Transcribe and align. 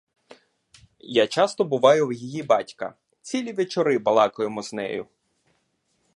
Я 1.15 1.27
часто 1.27 1.63
буваю 1.63 2.07
в 2.07 2.13
її 2.13 2.43
батька, 2.43 2.93
цілі 3.21 3.53
вечори 3.53 3.99
балакаємо 3.99 4.63
з 4.63 4.73
нею. 4.73 5.05